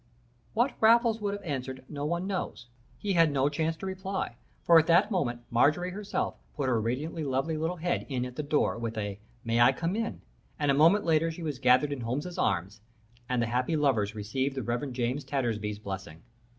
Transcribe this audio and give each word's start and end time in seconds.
"What 0.55 0.73
Raffles 0.81 1.21
would 1.21 1.35
have 1.35 1.43
answered 1.43 1.85
no 1.87 2.05
one 2.05 2.25
knows. 2.25 2.65
He 2.97 3.13
had 3.13 3.31
no 3.31 3.49
chance 3.49 3.75
to 3.75 3.85
reply, 3.85 4.35
for 4.63 4.79
at 4.79 4.87
that 4.87 5.11
moment 5.11 5.41
Marjorie 5.51 5.91
herself 5.91 6.39
put 6.55 6.67
her 6.67 6.81
radiantly 6.81 7.23
lovely 7.23 7.55
little 7.55 7.75
head 7.75 8.07
in 8.09 8.25
at 8.25 8.35
the 8.35 8.41
door 8.41 8.79
with 8.79 8.97
a 8.97 9.19
'May 9.43 9.61
I 9.61 9.71
come 9.73 9.95
in?' 9.95 10.21
and 10.57 10.71
a 10.71 10.73
moment 10.73 11.05
later 11.05 11.29
she 11.29 11.43
was 11.43 11.59
gathered 11.59 11.91
in 11.93 12.01
Holmes's 12.01 12.39
arms, 12.39 12.81
and 13.29 13.43
the 13.43 13.53
happy 13.53 13.75
lovers 13.77 14.15
received 14.15 14.55
the 14.57 14.63
Reverend 14.63 14.95
James 14.95 15.23
Tattersby's 15.23 15.77
blessing. 15.77 16.23